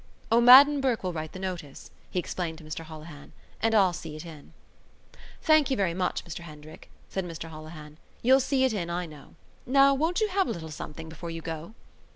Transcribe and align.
"O'Madden 0.31 0.81
Burke 0.81 1.03
will 1.03 1.13
write 1.13 1.31
the 1.31 1.37
notice," 1.37 1.91
he 2.09 2.17
explained 2.17 2.57
to 2.57 2.63
Mr 2.63 2.83
Holohan, 2.85 3.33
"and 3.61 3.75
I'll 3.75 3.93
see 3.93 4.15
it 4.15 4.25
in." 4.25 4.51
"Thank 5.43 5.69
you 5.69 5.77
very 5.77 5.93
much, 5.93 6.25
Mr 6.25 6.39
Hendrick," 6.39 6.89
said 7.07 7.23
Mr 7.23 7.49
Holohan, 7.49 7.97
"you'll 8.23 8.39
see 8.39 8.63
it 8.63 8.73
in, 8.73 8.89
I 8.89 9.05
know. 9.05 9.35
Now, 9.67 9.93
won't 9.93 10.19
you 10.19 10.29
have 10.29 10.47
a 10.47 10.51
little 10.51 10.71
something 10.71 11.07
before 11.07 11.29
you 11.29 11.43
go?" 11.43 11.75